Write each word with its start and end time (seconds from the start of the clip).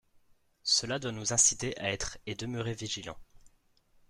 Cela 0.63 0.97
doit 0.97 1.11
nous 1.11 1.19
nous 1.19 1.33
inciter 1.33 1.79
à 1.79 1.91
être 1.91 2.17
et 2.25 2.33
demeurer 2.33 2.73
vigilants. 2.73 3.19